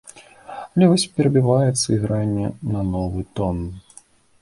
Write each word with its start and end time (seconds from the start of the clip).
Але 0.75 0.87
вось 0.91 1.05
перабіваецца 1.17 1.85
ігранне 1.99 2.47
на 2.73 2.81
новы 2.93 3.19
тон. 3.41 3.65